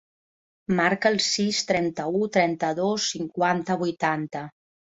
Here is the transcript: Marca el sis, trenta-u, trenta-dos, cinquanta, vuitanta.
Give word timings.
Marca 0.79 1.11
el 1.15 1.19
sis, 1.25 1.59
trenta-u, 1.73 2.23
trenta-dos, 2.39 3.07
cinquanta, 3.13 3.79
vuitanta. 3.87 4.47